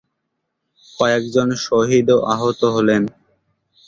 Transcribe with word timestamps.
কয়েকজন 0.97 1.47
শহীদ 1.65 2.07
ও 2.15 2.17
আহত 2.33 2.61
হলেন। 2.75 3.03